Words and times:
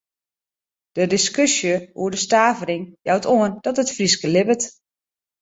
De 0.97 1.03
diskusje 1.15 1.73
oer 2.01 2.11
de 2.13 2.19
stavering 2.27 2.83
jout 3.09 3.25
oan 3.35 3.51
dat 3.65 3.79
it 3.83 3.93
Frysk 3.95 4.21
libbet. 4.33 4.63